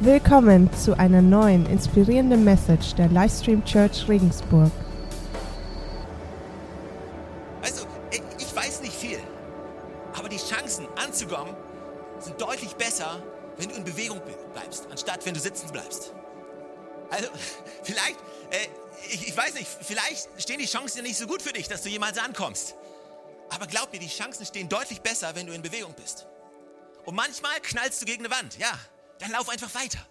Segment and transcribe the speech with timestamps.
[0.00, 4.70] Willkommen zu einer neuen inspirierenden Message der Livestream Church Regensburg.
[7.64, 7.84] Also,
[8.38, 9.18] ich weiß nicht viel,
[10.14, 11.52] aber die Chancen anzukommen
[12.20, 13.20] sind deutlich besser,
[13.56, 14.20] wenn du in Bewegung
[14.52, 16.14] bleibst, anstatt wenn du sitzen bleibst.
[17.10, 17.28] Also,
[17.82, 18.20] vielleicht,
[18.50, 18.68] äh,
[19.10, 21.82] ich, ich weiß nicht, vielleicht stehen die Chancen ja nicht so gut für dich, dass
[21.82, 22.76] du jemals ankommst.
[23.48, 26.28] Aber glaub mir, die Chancen stehen deutlich besser, wenn du in Bewegung bist.
[27.04, 28.70] Und manchmal knallst du gegen eine Wand, ja
[29.18, 30.06] dann lauf einfach weiter.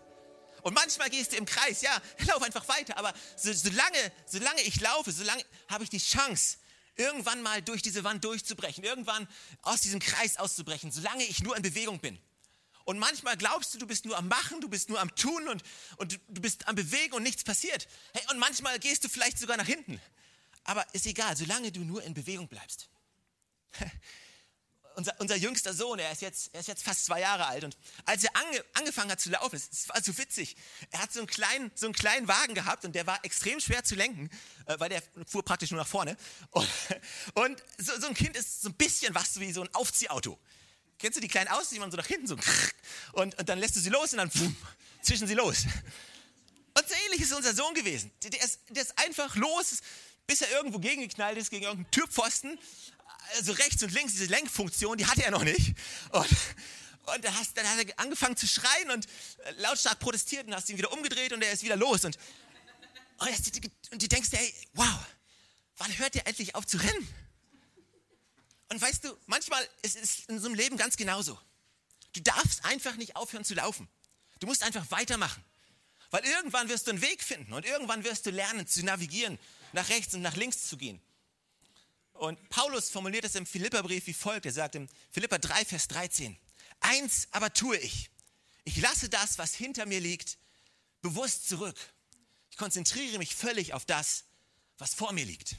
[0.64, 2.98] Und manchmal gehst du im Kreis, ja, lauf einfach weiter.
[2.98, 6.58] Aber so, solange, solange ich laufe, solange habe ich die Chance,
[6.96, 9.28] irgendwann mal durch diese Wand durchzubrechen, irgendwann
[9.62, 12.20] aus diesem Kreis auszubrechen, solange ich nur in Bewegung bin.
[12.86, 15.62] Und manchmal glaubst du, du bist nur am Machen, du bist nur am Tun und,
[15.98, 17.88] und du bist am Bewegen und nichts passiert.
[18.14, 20.02] Hey, und manchmal gehst du vielleicht sogar nach hinten.
[20.64, 22.90] Aber ist egal, solange du nur in Bewegung bleibst.
[24.98, 27.64] unser, unser jüngster Sohn, er ist, jetzt, er ist jetzt fast zwei Jahre alt.
[27.64, 30.58] Und als er ange, angefangen hat zu laufen, es war so witzig,
[30.90, 33.84] er hat so einen, kleinen, so einen kleinen Wagen gehabt und der war extrem schwer
[33.84, 34.32] zu lenken,
[34.66, 36.18] äh, weil der fuhr praktisch nur nach vorne.
[36.50, 36.68] Und,
[37.36, 40.40] und so, so, ein Kind ist so ein bisschen was wie so ein Aufziehauto.
[40.98, 42.36] Kennst du die kleinen Autos, die man so nach hinten so
[43.14, 44.58] und, und dann lässt du sie los und dann pfumm,
[45.04, 45.66] zwischen sie los.
[46.76, 48.12] Und so ähnlich ist unser Sohn gewesen.
[48.24, 49.78] Der ist, der ist einfach los,
[50.26, 52.58] bis er irgendwo gegengeknallt ist, gegen irgendeinen Türpfosten
[53.36, 55.76] also rechts und links, diese Lenkfunktion, die hatte er noch nicht.
[56.12, 56.28] Und,
[57.16, 60.70] und dann, hast, dann hat er angefangen zu schreien und äh, lautstark protestiert und hast
[60.70, 62.06] ihn wieder umgedreht und er ist wieder los.
[62.06, 62.18] Und,
[63.92, 65.00] und du denkst dir, hey, wow,
[65.78, 67.08] wann hört er endlich auf zu rennen?
[68.70, 71.40] Und weißt du, manchmal ist es in so einem Leben ganz genauso.
[72.14, 73.88] Du darfst einfach nicht aufhören zu laufen.
[74.40, 75.44] Du musst einfach weitermachen.
[76.10, 79.38] Weil irgendwann wirst du einen Weg finden und irgendwann wirst du lernen zu navigieren,
[79.74, 81.02] nach rechts und nach links zu gehen.
[82.18, 84.46] Und Paulus formuliert es im Philipperbrief wie folgt.
[84.46, 86.38] Er sagt im Philipper 3, Vers 13,
[86.80, 88.10] eins aber tue ich.
[88.64, 90.38] Ich lasse das, was hinter mir liegt,
[91.02, 91.78] bewusst zurück.
[92.50, 94.26] Ich konzentriere mich völlig auf das,
[94.78, 95.56] was vor mir liegt.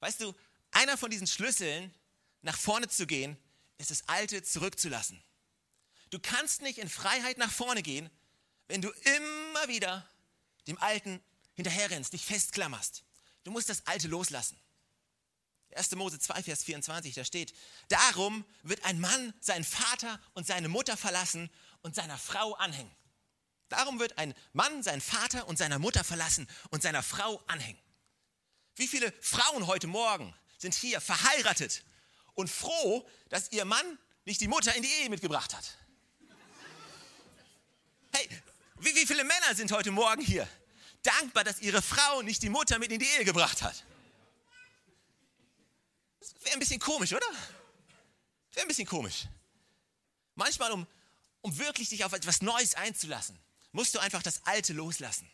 [0.00, 0.34] Weißt du,
[0.72, 1.94] einer von diesen Schlüsseln,
[2.40, 3.36] nach vorne zu gehen,
[3.78, 5.22] ist das Alte zurückzulassen.
[6.10, 8.10] Du kannst nicht in Freiheit nach vorne gehen,
[8.68, 10.08] wenn du immer wieder
[10.66, 11.22] dem Alten
[11.54, 13.04] hinterherrennst, dich festklammerst.
[13.44, 14.58] Du musst das Alte loslassen.
[15.76, 15.92] 1.
[15.92, 17.54] Mose 2, Vers 24, da steht,
[17.88, 21.50] darum wird ein Mann seinen Vater und seine Mutter verlassen
[21.82, 22.90] und seiner Frau anhängen.
[23.68, 27.80] Darum wird ein Mann seinen Vater und seiner Mutter verlassen und seiner Frau anhängen.
[28.76, 31.82] Wie viele Frauen heute Morgen sind hier verheiratet
[32.34, 35.78] und froh, dass ihr Mann nicht die Mutter in die Ehe mitgebracht hat?
[38.12, 38.28] Hey,
[38.80, 40.46] wie, wie viele Männer sind heute Morgen hier
[41.02, 43.84] dankbar, dass ihre Frau nicht die Mutter mit in die Ehe gebracht hat?
[46.40, 47.26] Wäre ein bisschen komisch, oder?
[48.52, 49.26] Wäre ein bisschen komisch.
[50.34, 50.86] Manchmal, um,
[51.40, 53.38] um wirklich dich auf etwas Neues einzulassen,
[53.72, 55.30] musst du einfach das Alte loslassen.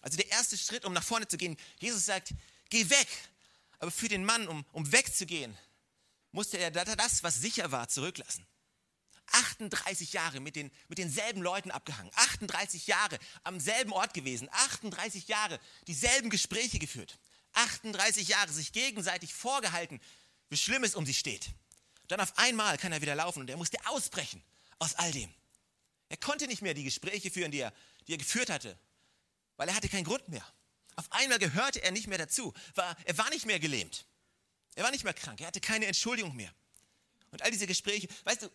[0.00, 2.34] Also der erste Schritt, um nach vorne zu gehen, Jesus sagt,
[2.68, 3.08] geh weg.
[3.78, 5.56] Aber für den Mann, um, um wegzugehen,
[6.32, 8.46] musste er das, was sicher war, zurücklassen.
[9.32, 15.28] 38 Jahre mit, den, mit denselben Leuten abgehangen, 38 Jahre am selben Ort gewesen, 38
[15.28, 17.18] Jahre dieselben Gespräche geführt.
[17.54, 20.00] 38 Jahre sich gegenseitig vorgehalten,
[20.48, 21.50] wie schlimm es um sie steht.
[22.08, 24.42] dann auf einmal kann er wieder laufen und er musste ausbrechen
[24.78, 25.32] aus all dem.
[26.10, 27.72] Er konnte nicht mehr die Gespräche führen, die er,
[28.06, 28.78] die er geführt hatte,
[29.56, 30.46] weil er hatte keinen Grund mehr.
[30.96, 32.52] Auf einmal gehörte er nicht mehr dazu.
[32.74, 34.04] War, er war nicht mehr gelähmt.
[34.74, 35.40] Er war nicht mehr krank.
[35.40, 36.52] Er hatte keine Entschuldigung mehr.
[37.30, 38.50] Und all diese Gespräche, weißt du,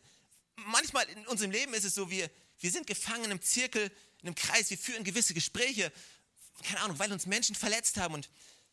[0.56, 2.30] manchmal in unserem Leben ist es so, wir,
[2.60, 5.92] wir sind gefangen im Zirkel, in einem Kreis, wir führen gewisse Gespräche,
[6.64, 8.30] keine Ahnung, weil uns Menschen verletzt haben und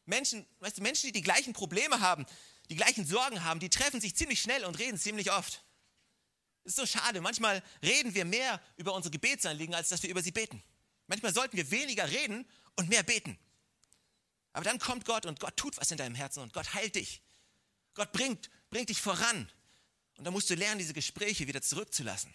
[0.06, 2.26] Menschen, weißt du, Menschen, die die gleichen Probleme haben,
[2.70, 5.64] die gleichen Sorgen haben, die treffen sich ziemlich schnell und reden ziemlich oft.
[6.64, 7.20] Das ist so schade.
[7.20, 10.62] Manchmal reden wir mehr über unsere Gebetsanliegen, als dass wir über sie beten.
[11.06, 12.44] Manchmal sollten wir weniger reden
[12.74, 13.38] und mehr beten.
[14.52, 17.22] Aber dann kommt Gott und Gott tut was in deinem Herzen und Gott heilt dich.
[17.94, 19.50] Gott bringt, bringt dich voran.
[20.16, 22.34] Und dann musst du lernen, diese Gespräche wieder zurückzulassen.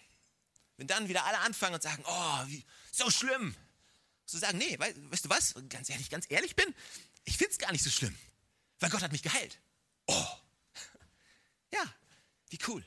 [0.76, 3.54] Wenn dann wieder alle anfangen und sagen, oh, wie, so schlimm.
[4.24, 6.72] Zu sagen, nee, weißt, weißt du was, ganz ehrlich, ganz ehrlich bin,
[7.24, 8.16] ich finde es gar nicht so schlimm,
[8.80, 9.58] weil Gott hat mich geheilt.
[10.06, 10.26] Oh,
[11.72, 11.94] ja,
[12.50, 12.84] wie cool.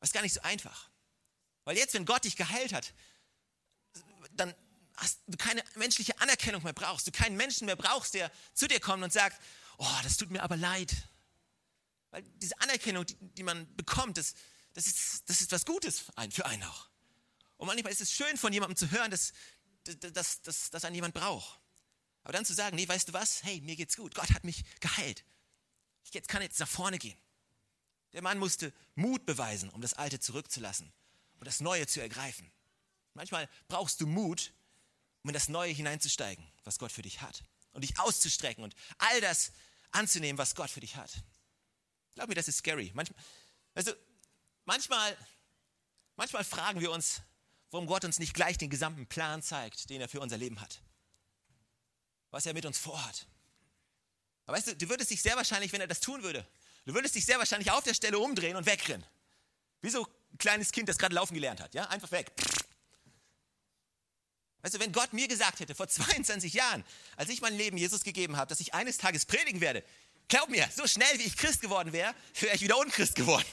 [0.00, 0.90] Das ist gar nicht so einfach.
[1.64, 2.92] Weil jetzt, wenn Gott dich geheilt hat,
[4.32, 4.54] dann
[4.96, 8.80] hast du keine menschliche Anerkennung mehr brauchst, du keinen Menschen mehr brauchst, der zu dir
[8.80, 9.40] kommt und sagt,
[9.78, 10.94] oh, das tut mir aber leid.
[12.10, 14.34] Weil diese Anerkennung, die, die man bekommt, das,
[14.74, 16.88] das, ist, das ist was Gutes für einen auch.
[17.56, 19.32] Und manchmal ist es schön von jemandem zu hören, dass,
[19.84, 21.60] dass, dass, dass einen jemand braucht.
[22.26, 23.44] Aber dann zu sagen, nee, weißt du was?
[23.44, 24.16] Hey, mir geht's gut.
[24.16, 25.24] Gott hat mich geheilt.
[26.02, 27.16] Ich jetzt kann jetzt nach vorne gehen.
[28.14, 30.92] Der Mann musste Mut beweisen, um das Alte zurückzulassen
[31.38, 32.50] und das Neue zu ergreifen.
[33.14, 34.52] Manchmal brauchst du Mut,
[35.22, 37.44] um in das Neue hineinzusteigen, was Gott für dich hat.
[37.70, 39.52] Und dich auszustrecken und all das
[39.92, 41.22] anzunehmen, was Gott für dich hat.
[42.16, 42.90] Glaub mir, das ist scary.
[42.92, 43.22] Manchmal,
[43.74, 43.92] also,
[44.64, 45.16] manchmal,
[46.16, 47.22] manchmal fragen wir uns,
[47.70, 50.82] warum Gott uns nicht gleich den gesamten Plan zeigt, den er für unser Leben hat.
[52.36, 53.24] Was er mit uns vorhat.
[54.44, 56.46] Aber weißt du, du würdest dich sehr wahrscheinlich, wenn er das tun würde,
[56.84, 59.06] du würdest dich sehr wahrscheinlich auf der Stelle umdrehen und wegrennen.
[59.80, 61.72] Wie so ein kleines Kind, das gerade laufen gelernt hat.
[61.72, 62.30] Ja, einfach weg.
[64.60, 66.84] Weißt du, wenn Gott mir gesagt hätte, vor 22 Jahren,
[67.16, 69.82] als ich mein Leben Jesus gegeben habe, dass ich eines Tages predigen werde,
[70.28, 73.46] glaub mir, so schnell wie ich Christ geworden wäre, wäre ich wieder Unchrist geworden.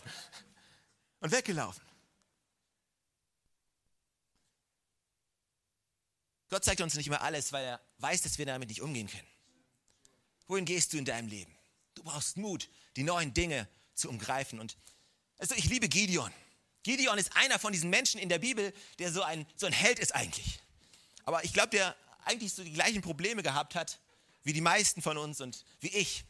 [1.21, 1.81] Und weggelaufen.
[6.53, 9.27] Gott zeigt uns nicht immer alles, weil er weiß, dass wir damit nicht umgehen können.
[10.45, 11.51] Wohin gehst du in deinem Leben?
[11.95, 14.59] Du brauchst Mut, die neuen Dinge zu umgreifen.
[14.59, 14.77] Und
[15.39, 16.31] also ich liebe Gideon.
[16.83, 19.97] Gideon ist einer von diesen Menschen in der Bibel, der so ein, so ein Held
[19.97, 20.59] ist eigentlich.
[21.23, 23.99] Aber ich glaube, der eigentlich so die gleichen Probleme gehabt hat,
[24.44, 26.23] wie die meisten von uns und wie ich.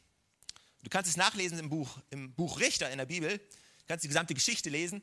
[0.83, 3.39] Du kannst es nachlesen im Buch, im Buch Richter in der Bibel.
[3.39, 5.01] Du kannst die gesamte Geschichte lesen,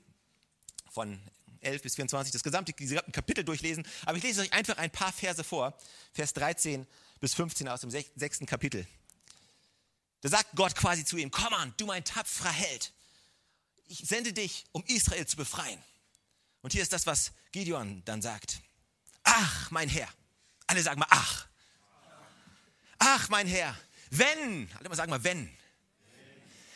[0.90, 1.20] von
[1.60, 3.86] 11 bis 24, das gesamte, Kapitel durchlesen.
[4.06, 5.76] Aber ich lese euch einfach ein paar Verse vor,
[6.12, 6.86] Vers 13
[7.20, 8.86] bis 15 aus dem sechsten Kapitel.
[10.22, 12.92] Da sagt Gott quasi zu ihm, komm an, du mein tapferer Held.
[13.86, 15.82] Ich sende dich, um Israel zu befreien.
[16.62, 18.60] Und hier ist das, was Gideon dann sagt.
[19.22, 20.08] Ach, mein Herr.
[20.66, 21.46] Alle sagen mal, ach.
[22.98, 23.76] Ach, mein Herr.
[24.10, 25.50] Wenn, alle mal sagen mal, wenn.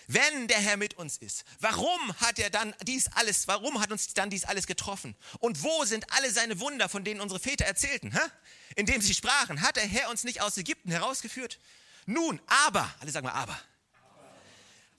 [0.06, 4.12] Wenn der Herr mit uns ist, warum hat er dann dies alles, warum hat uns
[4.14, 5.16] dann dies alles getroffen?
[5.38, 8.12] Und wo sind alle seine Wunder, von denen unsere Väter erzählten?
[8.12, 8.20] Hä?
[8.76, 11.58] Indem sie sprachen, hat der Herr uns nicht aus Ägypten herausgeführt?
[12.06, 13.58] Nun, aber, alle sagen mal aber.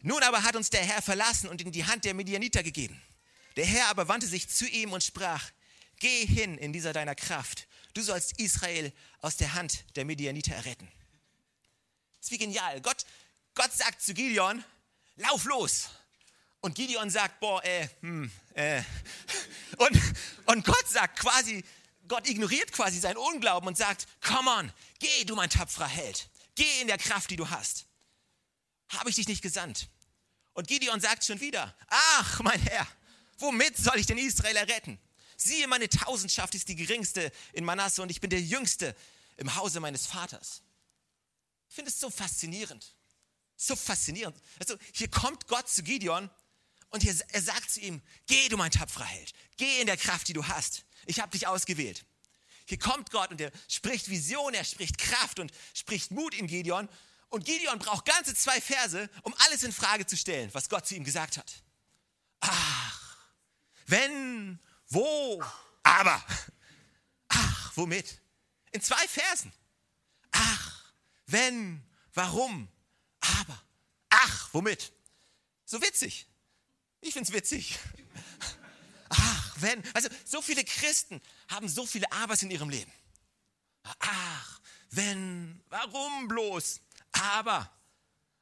[0.01, 2.99] Nun aber hat uns der Herr verlassen und in die Hand der Medianiter gegeben.
[3.55, 5.51] Der Herr aber wandte sich zu ihm und sprach,
[5.99, 7.67] geh hin in dieser deiner Kraft.
[7.93, 8.91] Du sollst Israel
[9.21, 10.91] aus der Hand der Medianiter erretten.
[12.17, 12.81] Das ist wie genial.
[12.81, 13.05] Gott,
[13.53, 14.63] Gott sagt zu Gideon,
[15.17, 15.89] lauf los.
[16.61, 18.81] Und Gideon sagt, boah, äh, hm, äh.
[19.77, 20.01] Und,
[20.45, 21.63] und Gott sagt quasi,
[22.07, 26.29] Gott ignoriert quasi seinen Unglauben und sagt, come on, geh, du mein tapferer Held.
[26.55, 27.85] Geh in der Kraft, die du hast.
[28.89, 29.89] Habe ich dich nicht gesandt?
[30.53, 32.87] Und Gideon sagt schon wieder, ach, mein Herr,
[33.39, 34.97] womit soll ich denn Israel erretten?
[35.35, 38.95] Siehe, meine Tausendschaft ist die geringste in Manasse und ich bin der Jüngste
[39.35, 40.61] im Hause meines Vaters.
[41.67, 42.94] Ich finde es so faszinierend.
[43.57, 44.37] So faszinierend.
[44.59, 46.29] Also hier kommt Gott zu Gideon
[46.89, 50.27] und hier, er sagt zu ihm, geh du mein tapferer Held, geh in der Kraft,
[50.27, 50.85] die du hast.
[51.05, 52.05] Ich habe dich ausgewählt.
[52.67, 56.89] Hier kommt Gott und er spricht Vision, er spricht Kraft und spricht Mut in Gideon.
[57.29, 60.95] Und Gideon braucht ganze zwei Verse, um alles in Frage zu stellen, was Gott zu
[60.95, 61.63] ihm gesagt hat.
[62.39, 63.17] Ach,
[63.87, 65.43] wenn, wo,
[65.83, 66.23] aber.
[67.29, 68.19] Ach, womit?
[68.71, 69.51] In zwei Versen.
[70.31, 70.93] Ach,
[71.27, 72.67] wenn, warum,
[73.39, 73.61] aber.
[74.09, 74.91] Ach, womit?
[75.65, 76.27] So witzig.
[77.01, 77.77] Ich finde es witzig.
[79.09, 79.83] Ach, wenn.
[79.93, 82.91] Also so viele Christen haben so viele Abers in ihrem Leben.
[83.99, 84.59] Ach,
[84.91, 86.81] wenn, warum bloß?
[87.11, 87.71] Aber.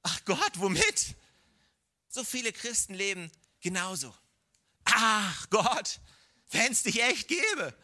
[0.04, 1.16] Ach Gott, womit?
[2.10, 3.32] So viele Christen leben
[3.62, 4.16] genauso.
[4.86, 6.00] Ach Gott,
[6.52, 7.76] wenn es dich echt gäbe,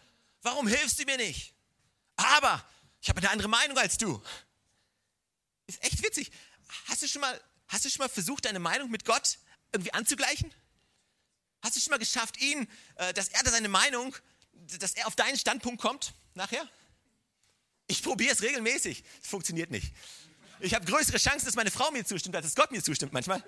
[0.41, 1.53] warum hilfst du mir nicht?
[2.15, 2.63] Aber
[3.01, 4.21] ich habe eine andere Meinung als du.
[5.67, 6.31] Ist echt witzig.
[6.85, 9.39] Hast du schon mal, hast du schon mal versucht, deine Meinung mit Gott
[9.71, 10.53] irgendwie anzugleichen?
[11.61, 14.15] Hast du schon mal geschafft, ihn, äh, dass er seine Meinung,
[14.79, 16.67] dass er auf deinen Standpunkt kommt nachher?
[17.87, 19.03] Ich probiere es regelmäßig.
[19.21, 19.93] Es funktioniert nicht.
[20.59, 23.43] Ich habe größere Chancen, dass meine Frau mir zustimmt, als dass Gott mir zustimmt manchmal.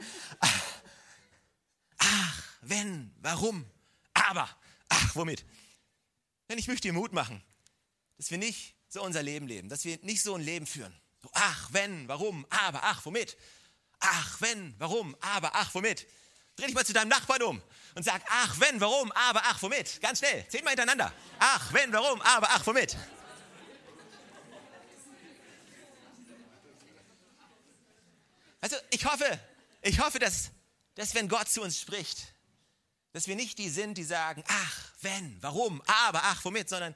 [1.98, 3.70] Ach, wenn, warum,
[4.14, 4.50] aber,
[4.90, 5.46] ach, womit?
[6.50, 7.44] Denn ich möchte dir Mut machen,
[8.18, 10.96] dass wir nicht so unser Leben leben, dass wir nicht so ein Leben führen.
[11.22, 13.38] So, ach, wenn, warum, aber, ach, womit?
[14.00, 16.08] Ach, wenn, warum, aber, ach, womit?
[16.56, 17.62] Dreh dich mal zu deinem Nachbarn um
[17.96, 20.02] und sag, ach, wenn, warum, aber, ach, womit?
[20.02, 21.14] Ganz schnell, zehnmal hintereinander.
[21.40, 22.98] Ach, wenn, warum, aber, ach, womit?
[28.62, 29.40] Also ich hoffe,
[29.82, 30.52] ich hoffe, dass,
[30.96, 32.34] dass wenn Gott zu uns spricht,
[33.12, 36.96] dass wir nicht die sind, die sagen, ach, wenn, warum, aber, ach, womit, sondern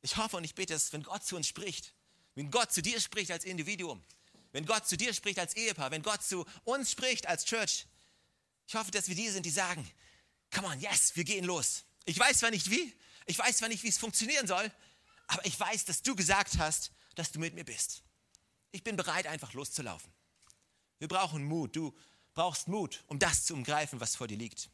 [0.00, 1.92] ich hoffe und ich bete, dass wenn Gott zu uns spricht,
[2.34, 4.02] wenn Gott zu dir spricht als Individuum,
[4.52, 7.86] wenn Gott zu dir spricht als Ehepaar, wenn Gott zu uns spricht als Church,
[8.66, 9.88] ich hoffe, dass wir die sind, die sagen,
[10.50, 11.84] come on, yes, wir gehen los.
[12.04, 12.92] Ich weiß zwar nicht wie,
[13.26, 14.70] ich weiß zwar nicht, wie es funktionieren soll,
[15.26, 18.02] aber ich weiß, dass du gesagt hast, dass du mit mir bist.
[18.70, 20.12] Ich bin bereit, einfach loszulaufen.
[20.98, 21.76] Wir brauchen Mut.
[21.76, 21.94] Du
[22.34, 24.70] brauchst Mut, um das zu umgreifen, was vor dir liegt.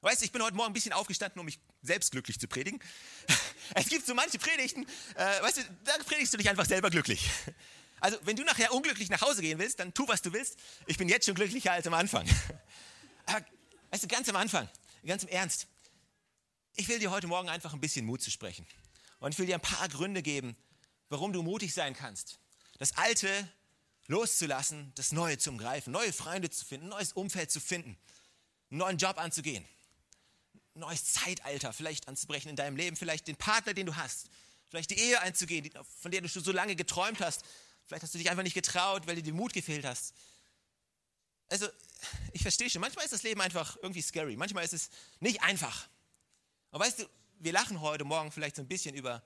[0.00, 2.80] Weißt du, ich bin heute Morgen ein bisschen aufgestanden, um mich selbst glücklich zu predigen.
[3.74, 7.30] Es gibt so manche Predigten, äh, weißt du, da predigst du dich einfach selber glücklich.
[8.00, 10.58] Also, wenn du nachher unglücklich nach Hause gehen willst, dann tu, was du willst.
[10.86, 12.26] Ich bin jetzt schon glücklicher als am Anfang.
[13.26, 13.44] Aber,
[13.90, 14.68] weißt du, ganz am Anfang,
[15.04, 15.66] ganz im Ernst,
[16.76, 18.66] ich will dir heute Morgen einfach ein bisschen Mut zu sprechen.
[19.18, 20.56] Und ich will dir ein paar Gründe geben,
[21.10, 22.38] warum du mutig sein kannst.
[22.78, 23.28] Das Alte
[24.06, 27.98] loszulassen, das Neue zu umgreifen, neue Freunde zu finden, ein neues Umfeld zu finden,
[28.70, 29.68] einen neuen Job anzugehen
[30.80, 34.28] neues Zeitalter vielleicht anzubrechen in deinem Leben, vielleicht den Partner, den du hast,
[34.68, 35.70] vielleicht die Ehe einzugehen,
[36.00, 37.44] von der du schon so lange geträumt hast.
[37.86, 40.14] Vielleicht hast du dich einfach nicht getraut, weil dir den Mut gefehlt hast.
[41.48, 41.66] Also,
[42.32, 45.88] ich verstehe schon, manchmal ist das Leben einfach irgendwie scary, manchmal ist es nicht einfach.
[46.70, 47.04] Aber weißt du,
[47.40, 49.22] wir lachen heute Morgen vielleicht so ein bisschen über,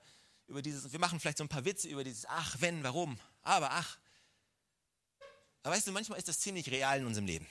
[0.47, 3.71] über dieses, wir machen vielleicht so ein paar Witze über dieses Ach, wenn, warum, aber
[3.71, 3.97] ach.
[5.61, 7.47] Aber weißt du, manchmal ist das ziemlich real in unserem Leben.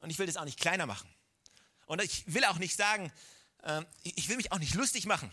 [0.00, 1.08] Und ich will das auch nicht kleiner machen.
[1.88, 3.10] Und ich will auch nicht sagen,
[3.62, 5.32] äh, ich will mich auch nicht lustig machen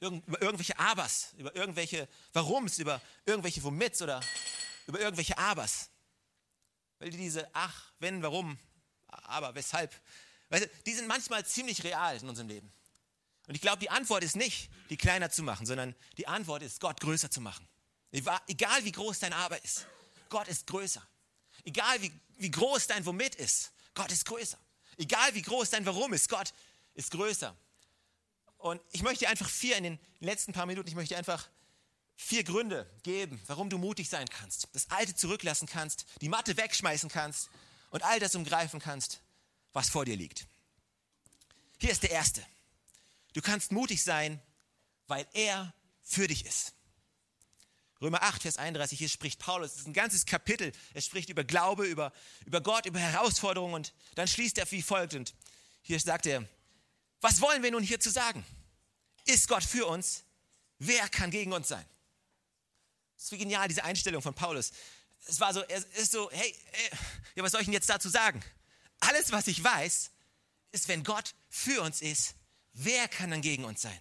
[0.00, 4.20] über irgendwelche Abers, über irgendwelche Warums, über irgendwelche Womits oder
[4.86, 5.90] über irgendwelche Abers.
[6.98, 8.56] Weil diese Ach, wenn, warum,
[9.08, 9.92] aber, weshalb,
[10.50, 12.72] weißt du, die sind manchmal ziemlich real in unserem Leben.
[13.48, 16.80] Und ich glaube, die Antwort ist nicht, die kleiner zu machen, sondern die Antwort ist,
[16.80, 17.66] Gott größer zu machen.
[18.12, 19.86] Egal wie groß dein Aber ist,
[20.28, 21.02] Gott ist größer.
[21.64, 24.58] Egal wie, wie groß dein Womit ist, Gott ist größer.
[24.96, 26.52] Egal wie groß dein Warum ist, Gott
[26.94, 27.54] ist größer.
[28.58, 31.48] Und ich möchte dir einfach vier in den letzten paar Minuten, ich möchte einfach
[32.16, 37.10] vier Gründe geben, warum du mutig sein kannst, das Alte zurücklassen kannst, die Matte wegschmeißen
[37.10, 37.50] kannst
[37.90, 39.20] und all das umgreifen kannst,
[39.72, 40.46] was vor dir liegt.
[41.78, 42.44] Hier ist der erste.
[43.34, 44.40] Du kannst mutig sein,
[45.08, 46.72] weil er für dich ist.
[48.00, 50.72] Römer 8, Vers 31, hier spricht Paulus, das ist ein ganzes Kapitel.
[50.92, 52.12] Er spricht über Glaube, über,
[52.44, 55.14] über Gott, über Herausforderungen und dann schließt er wie folgt.
[55.14, 55.34] Und
[55.82, 56.46] hier sagt er,
[57.20, 58.44] was wollen wir nun hierzu sagen?
[59.24, 60.24] Ist Gott für uns?
[60.78, 61.84] Wer kann gegen uns sein?
[63.16, 64.72] Das ist wie genial, diese Einstellung von Paulus.
[65.26, 66.96] Es war so, er ist so, hey, äh,
[67.34, 68.42] ja, was soll ich denn jetzt dazu sagen?
[69.00, 70.10] Alles, was ich weiß,
[70.72, 72.34] ist, wenn Gott für uns ist,
[72.74, 73.98] wer kann dann gegen uns sein?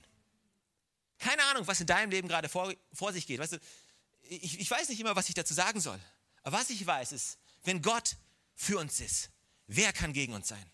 [1.17, 3.39] Keine Ahnung, was in deinem Leben gerade vor, vor sich geht.
[3.39, 3.59] Weißt du,
[4.29, 5.99] ich, ich weiß nicht immer, was ich dazu sagen soll.
[6.43, 8.17] Aber was ich weiß, ist, wenn Gott
[8.55, 9.29] für uns ist,
[9.67, 10.71] wer kann gegen uns sein?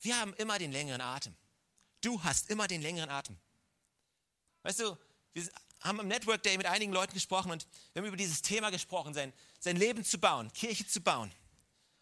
[0.00, 1.34] Wir haben immer den längeren Atem.
[2.00, 3.36] Du hast immer den längeren Atem.
[4.62, 4.96] Weißt du,
[5.32, 5.48] wir
[5.80, 9.14] haben am Network Day mit einigen Leuten gesprochen und wir haben über dieses Thema gesprochen,
[9.14, 11.32] sein, sein Leben zu bauen, Kirche zu bauen.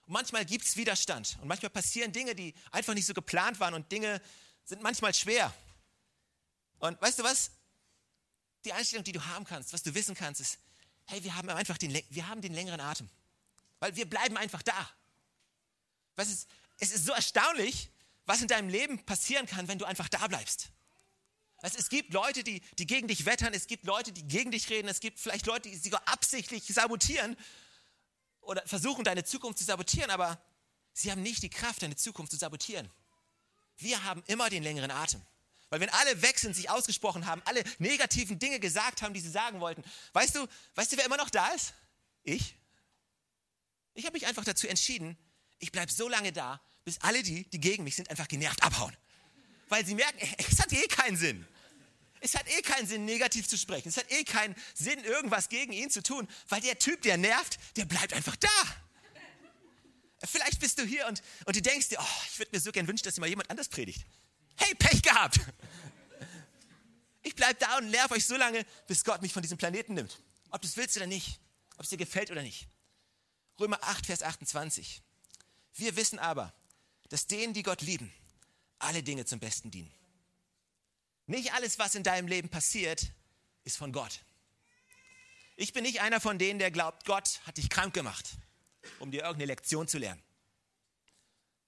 [0.02, 3.75] Und manchmal gibt es Widerstand und manchmal passieren Dinge, die einfach nicht so geplant waren
[3.75, 4.20] und Dinge
[4.64, 5.54] sind manchmal schwer.
[6.78, 7.52] Und weißt du was?
[8.64, 10.59] Die Einstellung, die du haben kannst, was du wissen kannst, ist,
[11.07, 13.09] hey, wir haben einfach den, wir haben den längeren Atem.
[13.79, 14.90] Weil wir bleiben einfach da.
[16.17, 16.49] Was ist,
[16.79, 17.88] es ist so erstaunlich,
[18.26, 20.71] was in deinem Leben passieren kann, wenn du einfach da bleibst.
[21.62, 24.71] Also es gibt Leute, die, die gegen dich wettern, es gibt Leute, die gegen dich
[24.71, 27.37] reden, es gibt vielleicht Leute, die sogar absichtlich sabotieren
[28.40, 30.43] oder versuchen, deine Zukunft zu sabotieren, aber
[30.93, 32.88] sie haben nicht die Kraft, deine Zukunft zu sabotieren.
[33.76, 35.21] Wir haben immer den längeren Atem.
[35.70, 39.30] Weil wenn alle weg sind, sich ausgesprochen haben, alle negativen Dinge gesagt haben, die sie
[39.30, 41.72] sagen wollten, weißt du, weißt du, wer immer noch da ist?
[42.24, 42.56] Ich.
[43.94, 45.16] Ich habe mich einfach dazu entschieden,
[45.58, 48.96] ich bleibe so lange da, bis alle die, die gegen mich sind, einfach genervt abhauen.
[49.68, 50.18] Weil sie merken,
[50.50, 51.46] es hat eh keinen Sinn.
[52.20, 53.88] Es hat eh keinen Sinn, negativ zu sprechen.
[53.88, 57.58] Es hat eh keinen Sinn, irgendwas gegen ihn zu tun, weil der Typ, der nervt,
[57.76, 58.48] der bleibt einfach da.
[60.24, 62.86] Vielleicht bist du hier und, und du denkst dir, oh, ich würde mir so gern
[62.88, 64.04] wünschen, dass dir mal jemand anders predigt.
[64.61, 65.40] Hey, Pech gehabt.
[67.23, 70.23] Ich bleibe da und nerv euch so lange, bis Gott mich von diesem Planeten nimmt.
[70.50, 71.40] Ob du es willst oder nicht.
[71.76, 72.69] Ob es dir gefällt oder nicht.
[73.59, 75.02] Römer 8, Vers 28.
[75.75, 76.52] Wir wissen aber,
[77.09, 78.12] dass denen, die Gott lieben,
[78.79, 79.93] alle Dinge zum Besten dienen.
[81.26, 83.12] Nicht alles, was in deinem Leben passiert,
[83.64, 84.21] ist von Gott.
[85.57, 88.31] Ich bin nicht einer von denen, der glaubt, Gott hat dich krank gemacht,
[88.99, 90.23] um dir irgendeine Lektion zu lernen.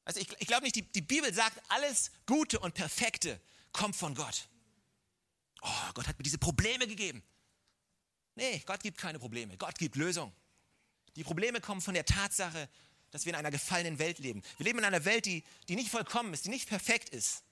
[0.04, 3.40] Also ich, ich glaube nicht, die, die Bibel sagt, alles Gute und Perfekte
[3.73, 4.49] kommt von Gott.
[5.62, 7.23] Oh, Gott hat mir diese Probleme gegeben.
[8.35, 9.56] Nee, Gott gibt keine Probleme.
[9.56, 10.32] Gott gibt Lösungen.
[11.16, 12.68] Die Probleme kommen von der Tatsache,
[13.11, 14.42] dass wir in einer gefallenen Welt leben.
[14.56, 17.44] Wir leben in einer Welt, die, die nicht vollkommen ist, die nicht perfekt ist.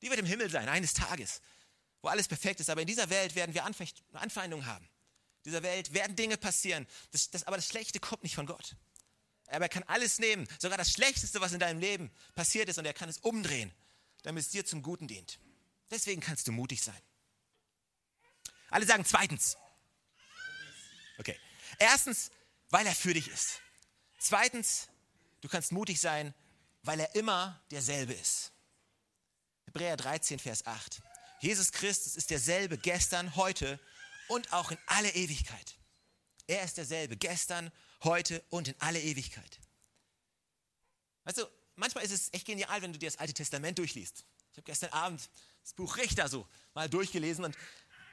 [0.00, 1.42] Die wird im Himmel sein, eines Tages,
[2.00, 2.70] wo alles perfekt ist.
[2.70, 4.84] Aber in dieser Welt werden wir Anfeindungen haben.
[5.44, 6.86] In dieser Welt werden Dinge passieren.
[7.10, 8.76] Das, das, aber das Schlechte kommt nicht von Gott.
[9.50, 12.84] Aber er kann alles nehmen, sogar das Schlechteste, was in deinem Leben passiert ist, und
[12.84, 13.72] er kann es umdrehen,
[14.22, 15.38] damit es dir zum Guten dient.
[15.90, 17.00] Deswegen kannst du mutig sein.
[18.70, 19.56] Alle sagen zweitens.
[21.18, 21.38] Okay.
[21.78, 22.30] Erstens,
[22.70, 23.60] weil er für dich ist.
[24.18, 24.88] Zweitens,
[25.40, 26.34] du kannst mutig sein,
[26.82, 28.52] weil er immer derselbe ist.
[29.66, 31.00] Hebräer 13, Vers 8.
[31.40, 33.78] Jesus Christus ist derselbe gestern, heute
[34.28, 35.76] und auch in alle Ewigkeit.
[36.46, 37.70] Er ist derselbe gestern,
[38.04, 39.58] heute und in alle Ewigkeit.
[41.24, 44.24] Weißt du, manchmal ist es echt genial, wenn du dir das Alte Testament durchliest.
[44.52, 45.28] Ich habe gestern Abend
[45.62, 47.56] das Buch Richter so mal durchgelesen und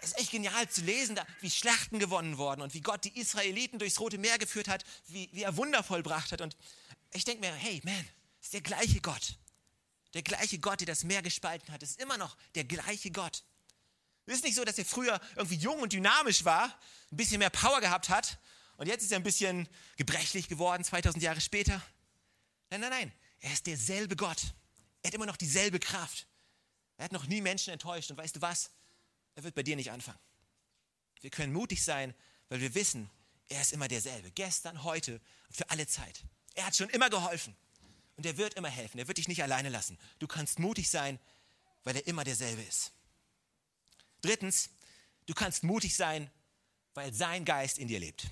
[0.02, 3.80] es ist echt genial zu lesen, wie Schlachten gewonnen wurden und wie Gott die Israeliten
[3.80, 6.42] durchs Rote Meer geführt hat, wie, wie er Wunder vollbracht hat.
[6.42, 6.56] Und
[7.14, 8.08] ich denke mir, hey, man,
[8.42, 9.38] ist der gleiche Gott.
[10.14, 13.44] Der gleiche Gott, der das Meer gespalten hat, ist immer noch der gleiche Gott.
[14.28, 16.66] Es ist nicht so, dass er früher irgendwie jung und dynamisch war,
[17.12, 18.38] ein bisschen mehr Power gehabt hat
[18.78, 21.82] und jetzt ist er ein bisschen gebrechlich geworden, 2000 Jahre später.
[22.70, 23.12] Nein, nein, nein.
[23.40, 24.42] Er ist derselbe Gott.
[25.02, 26.28] Er hat immer noch dieselbe Kraft.
[26.98, 28.12] Er hat noch nie Menschen enttäuscht.
[28.12, 28.72] Und weißt du was?
[29.36, 30.20] Er wird bei dir nicht anfangen.
[31.22, 32.14] Wir können mutig sein,
[32.50, 33.10] weil wir wissen,
[33.48, 34.32] er ist immer derselbe.
[34.32, 36.24] Gestern, heute und für alle Zeit.
[36.54, 37.56] Er hat schon immer geholfen.
[38.18, 38.98] Und er wird immer helfen.
[38.98, 39.98] Er wird dich nicht alleine lassen.
[40.20, 41.20] Du kannst mutig sein,
[41.84, 42.94] weil er immer derselbe ist.
[44.22, 44.70] Drittens,
[45.26, 46.32] du kannst mutig sein,
[46.94, 48.28] weil sein Geist in dir lebt.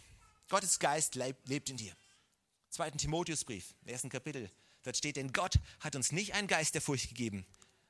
[0.49, 1.95] Gottes Geist lebt in dir.
[2.69, 4.49] Zweiten Timotheusbrief, im ersten Kapitel,
[4.83, 7.45] dort steht, denn Gott hat uns nicht einen Geist der Furcht gegeben,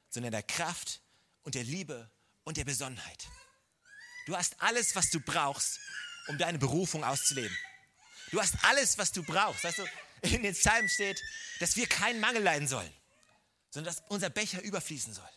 [0.10, 1.01] sondern der Kraft
[1.43, 2.10] und der Liebe
[2.43, 3.27] und der Besonnenheit.
[4.25, 5.79] Du hast alles, was du brauchst,
[6.27, 7.55] um deine Berufung auszuleben.
[8.31, 9.63] Du hast alles, was du brauchst.
[9.63, 9.86] Weißt du,
[10.22, 11.22] in den Psalmen steht,
[11.60, 12.91] dass wir keinen Mangel leiden sollen,
[13.69, 15.29] sondern dass unser Becher überfließen soll.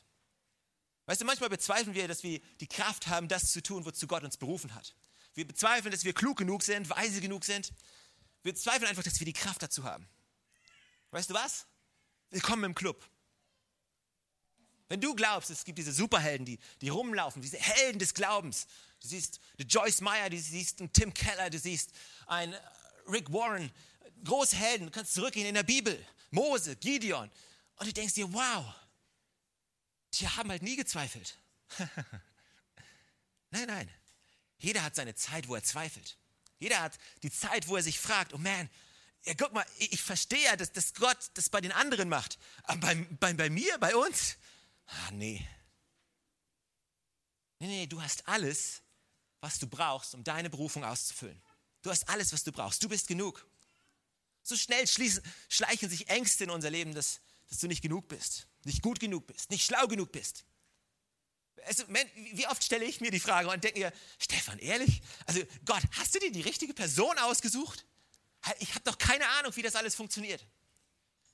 [1.06, 4.24] Weißt du, manchmal bezweifeln wir, dass wir die Kraft haben, das zu tun, wozu Gott
[4.24, 4.94] uns berufen hat.
[5.36, 7.70] Wir bezweifeln, dass wir klug genug sind, weise genug sind.
[8.42, 10.08] Wir bezweifeln einfach, dass wir die Kraft dazu haben.
[11.10, 11.66] Weißt du was?
[12.30, 13.06] Willkommen im Club.
[14.88, 18.66] Wenn du glaubst, es gibt diese Superhelden, die, die rumlaufen, diese Helden des Glaubens,
[19.02, 21.90] du siehst Joyce Meyer, du siehst einen Tim Keller, du siehst
[22.26, 22.54] einen
[23.06, 23.70] Rick Warren,
[24.24, 27.30] große Helden, du kannst zurückgehen in der Bibel, Mose, Gideon,
[27.76, 28.64] und du denkst dir, wow,
[30.14, 31.36] die haben halt nie gezweifelt.
[33.50, 33.90] nein, nein.
[34.58, 36.18] Jeder hat seine Zeit, wo er zweifelt.
[36.58, 38.70] Jeder hat die Zeit, wo er sich fragt, oh man,
[39.24, 42.38] ja, guck mal, ich verstehe ja, dass, dass Gott das bei den anderen macht.
[42.62, 44.36] Aber bei, bei, bei mir, bei uns?
[44.86, 45.46] Ah, nee.
[47.58, 48.82] Nee, nee, du hast alles,
[49.40, 51.40] was du brauchst, um deine Berufung auszufüllen.
[51.82, 52.82] Du hast alles, was du brauchst.
[52.82, 53.46] Du bist genug.
[54.42, 58.46] So schnell schließen, schleichen sich Ängste in unser Leben, dass, dass du nicht genug bist,
[58.64, 60.44] nicht gut genug bist, nicht schlau genug bist.
[61.64, 65.00] Also, wie oft stelle ich mir die Frage und denke mir, Stefan, ehrlich?
[65.26, 67.84] Also Gott, hast du dir die richtige Person ausgesucht?
[68.60, 70.44] Ich habe doch keine Ahnung, wie das alles funktioniert.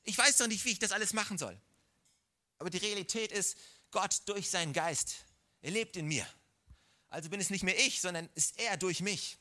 [0.04, 1.60] Ich weiß doch nicht, wie ich das alles machen soll.
[2.58, 3.56] Aber die Realität ist,
[3.90, 5.16] Gott durch seinen Geist,
[5.60, 6.26] er lebt in mir.
[7.08, 9.36] Also bin es nicht mehr ich, sondern ist er durch mich.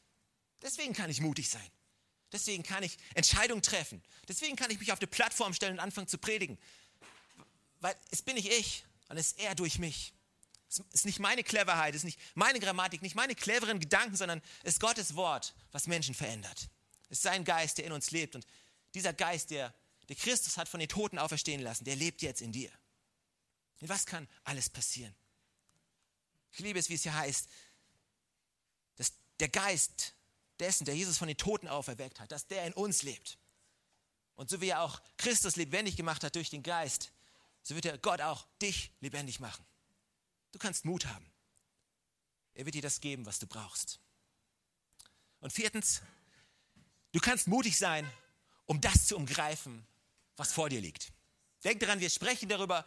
[0.62, 1.72] Deswegen kann ich mutig sein.
[2.32, 4.04] Deswegen kann ich Entscheidungen treffen.
[4.28, 6.58] Deswegen kann ich mich auf die Plattform stellen und anfangen zu predigen.
[7.80, 10.14] Weil es bin nicht ich, sondern es ist er durch mich.
[10.72, 14.42] Es ist nicht meine Cleverheit, es ist nicht meine Grammatik, nicht meine cleveren Gedanken, sondern
[14.64, 16.70] es ist Gottes Wort, was Menschen verändert.
[17.10, 18.36] Es ist sein Geist, der in uns lebt.
[18.36, 18.48] Und
[18.94, 19.74] dieser Geist, der,
[20.08, 22.72] der Christus hat von den Toten auferstehen lassen, der lebt jetzt in dir.
[23.82, 25.14] Und was kann alles passieren?
[26.54, 27.50] Ich liebe es, wie es hier heißt,
[28.96, 30.14] dass der Geist
[30.60, 33.38] dessen, der Jesus von den Toten auferweckt hat, dass der in uns lebt.
[34.36, 37.12] Und so wie er auch Christus lebendig gemacht hat durch den Geist,
[37.62, 39.66] so wird er Gott auch dich lebendig machen.
[40.52, 41.26] Du kannst Mut haben.
[42.54, 44.00] Er wird dir das geben, was du brauchst.
[45.40, 46.02] Und viertens,
[47.12, 48.10] du kannst mutig sein,
[48.66, 49.86] um das zu umgreifen,
[50.36, 51.12] was vor dir liegt.
[51.64, 52.86] Denk daran, wir sprechen darüber,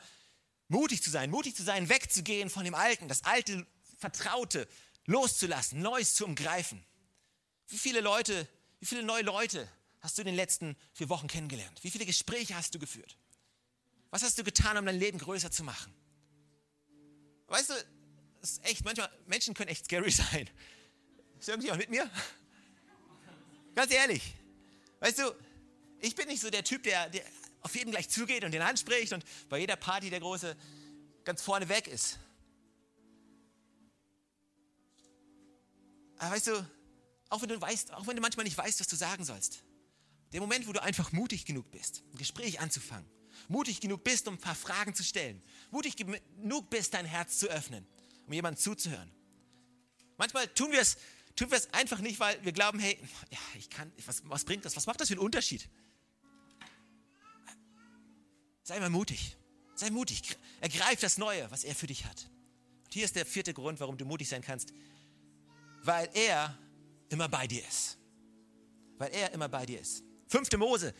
[0.68, 3.66] mutig zu sein, mutig zu sein, wegzugehen von dem Alten, das alte
[3.98, 4.68] Vertraute
[5.06, 6.84] loszulassen, Neues zu umgreifen.
[7.68, 8.48] Wie viele Leute,
[8.80, 9.68] wie viele neue Leute
[10.00, 11.82] hast du in den letzten vier Wochen kennengelernt?
[11.82, 13.16] Wie viele Gespräche hast du geführt?
[14.10, 15.92] Was hast du getan, um dein Leben größer zu machen?
[17.54, 17.74] Weißt du,
[18.42, 20.50] ist echt, manchmal, Menschen können echt scary sein.
[21.38, 22.10] Ist irgendjemand mit mir?
[23.76, 24.34] Ganz ehrlich.
[24.98, 25.32] Weißt du,
[26.00, 27.22] ich bin nicht so der Typ, der, der
[27.60, 30.56] auf jeden gleich zugeht und den anspricht und bei jeder Party der Große
[31.22, 32.18] ganz vorne weg ist.
[36.18, 36.70] Aber weißt du,
[37.28, 39.62] auch wenn du weißt, auch wenn du manchmal nicht weißt, was du sagen sollst,
[40.32, 43.08] der Moment, wo du einfach mutig genug bist, ein Gespräch anzufangen,
[43.48, 47.48] mutig genug bist, um ein paar Fragen zu stellen, mutig genug bist, dein Herz zu
[47.48, 47.86] öffnen,
[48.26, 49.10] um jemandem zuzuhören.
[50.16, 50.96] Manchmal tun wir es
[51.36, 52.98] tun einfach nicht, weil wir glauben, hey,
[53.30, 54.76] ja, ich kann, was, was bringt das?
[54.76, 55.68] Was macht das für einen Unterschied?
[58.62, 59.36] Sei mal mutig.
[59.74, 60.22] Sei mutig.
[60.60, 62.30] Ergreif das Neue, was er für dich hat.
[62.84, 64.72] Und hier ist der vierte Grund, warum du mutig sein kannst.
[65.82, 66.56] Weil er
[67.10, 67.98] immer bei dir ist.
[68.96, 70.02] Weil er immer bei dir ist.
[70.28, 70.94] Fünfte Mose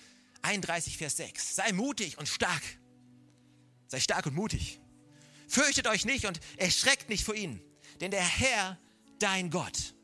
[0.45, 1.57] 31, Vers 6.
[1.57, 2.63] Sei mutig und stark.
[3.89, 4.81] Sei stark und mutig.
[5.49, 7.61] Fürchtet euch nicht und erschreckt nicht vor ihnen.
[8.01, 8.79] Denn der Herr,
[9.19, 9.95] dein Gott,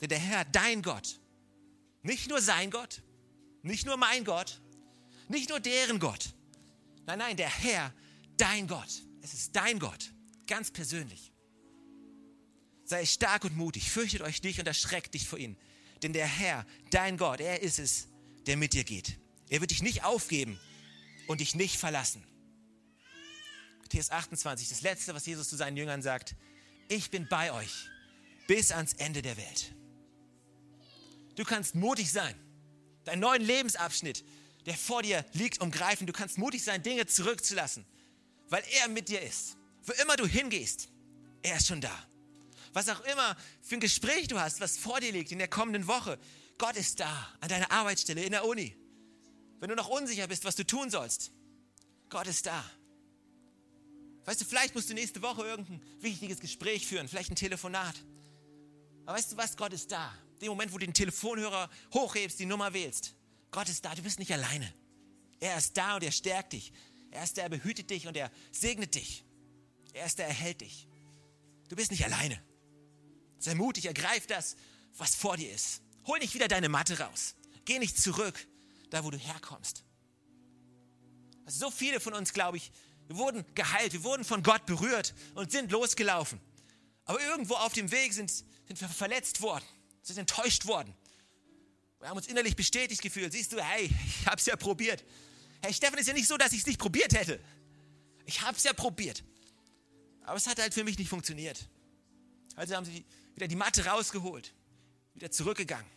[0.00, 1.20] denn der Herr, dein Gott,
[2.02, 3.02] nicht nur sein Gott,
[3.62, 4.60] nicht nur mein Gott,
[5.28, 6.34] nicht nur deren Gott.
[7.06, 7.92] Nein, nein, der Herr,
[8.36, 9.02] dein Gott.
[9.20, 10.12] Es ist dein Gott,
[10.46, 11.32] ganz persönlich.
[12.84, 15.56] Sei stark und mutig, fürchtet euch nicht und erschreckt dich vor ihm.
[16.02, 18.08] Denn der Herr, dein Gott, er ist es,
[18.46, 19.21] der mit dir geht.
[19.52, 20.58] Er wird dich nicht aufgeben
[21.26, 22.24] und dich nicht verlassen.
[23.82, 26.36] Matthäus 28, das letzte, was Jesus zu seinen Jüngern sagt.
[26.88, 27.90] Ich bin bei euch
[28.46, 29.74] bis ans Ende der Welt.
[31.36, 32.34] Du kannst mutig sein,
[33.04, 34.24] deinen neuen Lebensabschnitt,
[34.64, 36.06] der vor dir liegt, umgreifen.
[36.06, 37.84] Du kannst mutig sein, Dinge zurückzulassen,
[38.48, 39.58] weil er mit dir ist.
[39.82, 40.88] Wo immer du hingehst,
[41.42, 42.06] er ist schon da.
[42.72, 45.86] Was auch immer für ein Gespräch du hast, was vor dir liegt in der kommenden
[45.88, 46.18] Woche,
[46.56, 48.78] Gott ist da, an deiner Arbeitsstelle, in der Uni.
[49.62, 51.30] Wenn du noch unsicher bist, was du tun sollst,
[52.08, 52.68] Gott ist da.
[54.24, 57.94] Weißt du, vielleicht musst du nächste Woche irgendein wichtiges Gespräch führen, vielleicht ein Telefonat.
[59.06, 60.12] Aber weißt du was, Gott ist da.
[60.40, 63.14] Den Moment, wo du den Telefonhörer hochhebst, die Nummer wählst.
[63.52, 64.74] Gott ist da, du bist nicht alleine.
[65.38, 66.72] Er ist da und er stärkt dich.
[67.12, 69.24] Er ist der, er behütet dich und er segnet dich.
[69.92, 70.88] Er ist der, er erhält dich.
[71.68, 72.42] Du bist nicht alleine.
[73.38, 74.56] Sei mutig, ergreif das,
[74.96, 75.82] was vor dir ist.
[76.08, 77.36] Hol nicht wieder deine Matte raus.
[77.64, 78.48] Geh nicht zurück,
[78.92, 79.84] da wo du herkommst.
[81.46, 82.70] Also so viele von uns, glaube ich,
[83.08, 86.40] wir wurden geheilt, wir wurden von Gott berührt und sind losgelaufen.
[87.04, 89.64] Aber irgendwo auf dem Weg sind, sind wir verletzt worden,
[90.02, 90.94] sind enttäuscht worden.
[92.00, 93.32] Wir haben uns innerlich bestätigt gefühlt.
[93.32, 95.04] Siehst du, hey, ich habe es ja probiert.
[95.62, 97.40] Hey, Stefan, ist ja nicht so, dass ich es nicht probiert hätte.
[98.26, 99.24] Ich habe es ja probiert.
[100.24, 101.68] Aber es hat halt für mich nicht funktioniert.
[102.56, 104.52] Also haben sie wieder die Matte rausgeholt,
[105.14, 105.90] wieder zurückgegangen.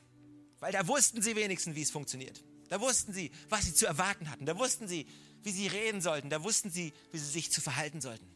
[0.60, 2.41] Weil da wussten sie wenigstens, wie es funktioniert.
[2.69, 4.45] Da wussten sie, was sie zu erwarten hatten.
[4.45, 5.08] Da wussten sie,
[5.43, 6.30] wie sie reden sollten.
[6.30, 8.28] Da wussten sie, wie sie sich zu verhalten sollten.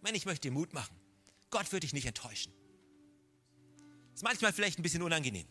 [0.00, 0.94] Wenn ich möchte dir Mut machen.
[1.50, 2.52] Gott wird dich nicht enttäuschen.
[4.14, 5.46] Ist manchmal vielleicht ein bisschen unangenehm.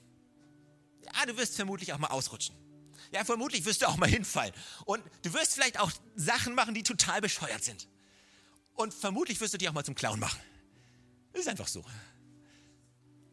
[1.06, 2.56] Ja, du wirst vermutlich auch mal ausrutschen.
[3.12, 4.54] Ja, vermutlich wirst du auch mal hinfallen.
[4.86, 7.88] Und du wirst vielleicht auch Sachen machen, die total bescheuert sind.
[8.76, 10.40] Und vermutlich wirst du dich auch mal zum Clown machen.
[11.34, 11.84] Ist einfach so.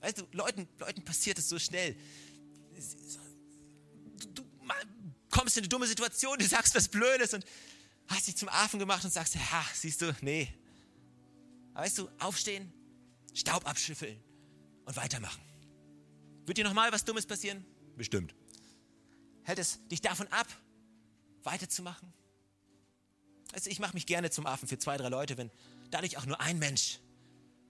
[0.00, 1.96] Weißt du, Leuten, Leuten passiert es so schnell.
[5.38, 7.44] Kommst in eine dumme Situation, du sagst was Blödes und
[8.08, 10.52] hast dich zum Affen gemacht und sagst, ja, siehst du, nee.
[11.74, 12.72] Aber weißt du, aufstehen,
[13.34, 14.20] Staub abschüffeln
[14.84, 15.40] und weitermachen.
[16.44, 17.64] Wird dir nochmal was Dummes passieren?
[17.96, 18.34] Bestimmt.
[19.44, 20.48] Hält es dich davon ab,
[21.44, 22.12] weiterzumachen?
[23.52, 25.52] Also ich mache mich gerne zum Affen für zwei, drei Leute, wenn
[25.92, 26.98] dadurch auch nur ein Mensch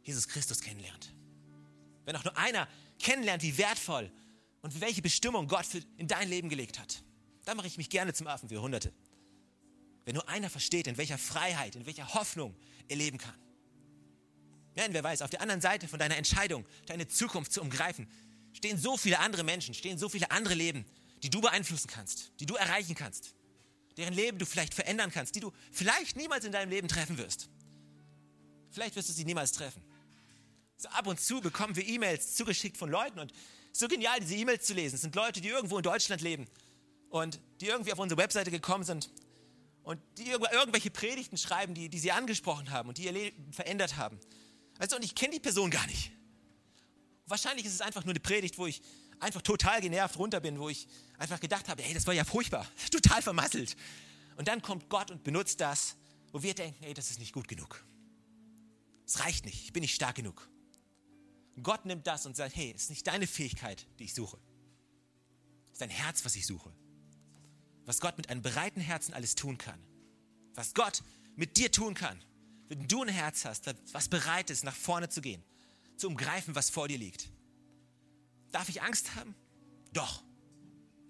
[0.04, 1.12] Jesus Christus kennenlernt.
[2.07, 2.66] Wenn auch nur einer
[2.98, 4.11] kennenlernt, wie wertvoll
[4.62, 5.66] und welche Bestimmung Gott
[5.98, 7.02] in dein Leben gelegt hat,
[7.48, 8.92] dann mache ich mich gerne zum Affen für Hunderte.
[10.04, 12.54] Wenn nur einer versteht, in welcher Freiheit, in welcher Hoffnung
[12.88, 13.34] er leben kann.
[14.76, 18.06] Ja, wer weiß, auf der anderen Seite von deiner Entscheidung, deine Zukunft zu umgreifen,
[18.52, 20.84] stehen so viele andere Menschen, stehen so viele andere Leben,
[21.22, 23.34] die du beeinflussen kannst, die du erreichen kannst,
[23.96, 27.48] deren Leben du vielleicht verändern kannst, die du vielleicht niemals in deinem Leben treffen wirst.
[28.72, 29.82] Vielleicht wirst du sie niemals treffen.
[30.76, 33.32] So ab und zu bekommen wir E-Mails zugeschickt von Leuten und
[33.72, 34.96] so genial, diese E-Mails zu lesen.
[34.96, 36.46] Es sind Leute, die irgendwo in Deutschland leben
[37.10, 39.10] und die irgendwie auf unsere Webseite gekommen sind
[39.82, 43.96] und die irgendwelche Predigten schreiben, die, die sie angesprochen haben und die ihr Leben verändert
[43.96, 44.18] haben.
[44.78, 46.12] Also, und ich kenne die Person gar nicht.
[47.26, 48.82] Wahrscheinlich ist es einfach nur eine Predigt, wo ich
[49.20, 52.66] einfach total genervt runter bin, wo ich einfach gedacht habe, hey, das war ja furchtbar,
[52.90, 53.76] total vermasselt.
[54.36, 55.96] Und dann kommt Gott und benutzt das,
[56.32, 57.84] wo wir denken, hey, das ist nicht gut genug.
[59.06, 60.48] Es reicht nicht, ich bin nicht stark genug.
[61.62, 64.38] Gott nimmt das und sagt, hey, es ist nicht deine Fähigkeit, die ich suche.
[65.66, 66.72] Es ist dein Herz, was ich suche.
[67.88, 69.81] Was Gott mit einem breiten Herzen alles tun kann.
[70.53, 71.03] Was Gott
[71.37, 72.22] mit dir tun kann,
[72.68, 75.42] wenn du ein Herz hast, was bereit ist, nach vorne zu gehen,
[75.96, 77.31] zu umgreifen, was vor dir liegt.
[78.51, 79.35] Darf ich Angst haben?
[79.94, 80.22] Doch.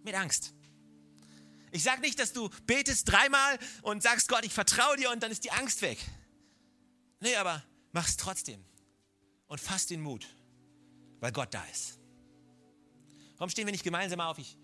[0.05, 0.55] Mit Angst.
[1.73, 5.33] Ich sage nicht, dass du betest dreimal und sagst, Gott, ich vertraue dir und dann
[5.33, 5.99] ist die Angst weg.
[7.19, 8.64] Nee, aber mach es trotzdem.
[9.49, 10.29] Und fass den Mut,
[11.19, 11.99] weil Gott da ist.
[13.37, 14.38] Warum stehen wir nicht gemeinsam auf?
[14.38, 14.57] Ich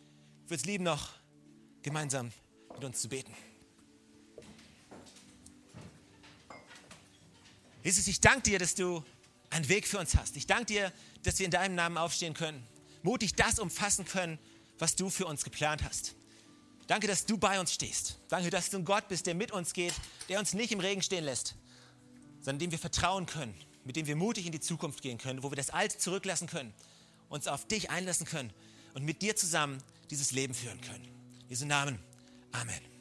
[0.44, 1.23] würde es lieben, noch
[1.84, 2.32] gemeinsam
[2.74, 3.32] mit uns zu beten.
[7.84, 9.04] Jesus, ich danke dir, dass du
[9.50, 10.36] einen Weg für uns hast.
[10.36, 10.92] Ich danke dir,
[11.22, 12.66] dass wir in deinem Namen aufstehen können,
[13.02, 14.38] mutig das umfassen können,
[14.78, 16.14] was du für uns geplant hast.
[16.86, 18.18] Danke, dass du bei uns stehst.
[18.28, 19.94] Danke, dass du ein Gott bist, der mit uns geht,
[20.28, 21.54] der uns nicht im Regen stehen lässt,
[22.40, 25.50] sondern dem wir vertrauen können, mit dem wir mutig in die Zukunft gehen können, wo
[25.50, 26.72] wir das Alte zurücklassen können,
[27.28, 28.52] uns auf dich einlassen können
[28.94, 31.13] und mit dir zusammen dieses Leben führen können.
[31.54, 32.00] Jesu Namen.
[32.52, 32.93] Amen.